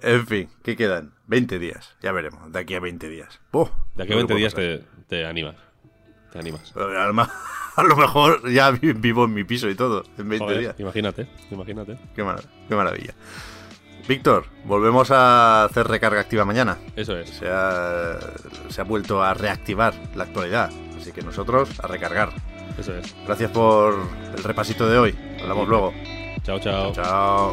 en 0.02 0.26
fin, 0.26 0.48
¿qué 0.62 0.76
quedan? 0.76 1.12
20 1.28 1.58
días. 1.58 1.96
Ya 2.02 2.12
veremos. 2.12 2.52
De 2.52 2.58
aquí 2.58 2.74
a 2.74 2.80
20 2.80 3.08
días. 3.08 3.40
de 3.94 4.02
aquí 4.02 4.12
a 4.12 4.16
20 4.16 4.34
días 4.34 4.54
te, 4.54 4.84
te, 5.08 5.24
animas. 5.24 5.56
Te 6.32 6.38
animas. 6.38 6.72
A 7.76 7.82
lo 7.82 7.94
mejor 7.94 8.50
ya 8.50 8.70
vivo 8.70 9.26
en 9.26 9.34
mi 9.34 9.44
piso 9.44 9.68
y 9.68 9.74
todo. 9.74 10.02
En 10.16 10.28
20 10.28 10.58
días. 10.58 10.80
Imagínate, 10.80 11.28
imagínate. 11.50 11.98
Qué, 12.14 12.24
qué 12.68 12.74
maravilla. 12.74 13.14
Víctor, 14.08 14.46
volvemos 14.64 15.10
a 15.10 15.64
hacer 15.64 15.88
recarga 15.88 16.20
activa 16.20 16.44
mañana. 16.44 16.78
Eso 16.94 17.16
es. 17.18 17.30
Se 17.30 17.48
ha, 17.48 18.18
se 18.68 18.80
ha 18.80 18.84
vuelto 18.84 19.22
a 19.22 19.34
reactivar 19.34 19.94
la 20.14 20.24
actualidad. 20.24 20.70
Así 20.96 21.12
que 21.12 21.22
nosotros 21.22 21.68
a 21.82 21.88
recargar. 21.88 22.30
Eso 22.78 22.94
es. 22.94 23.14
Gracias 23.26 23.50
por 23.50 23.94
el 24.36 24.44
repasito 24.44 24.88
de 24.88 24.98
hoy. 24.98 25.18
Hablamos 25.40 25.68
luego. 25.68 25.92
Chao, 26.44 26.60
chao. 26.60 26.92
Chao. 26.92 27.52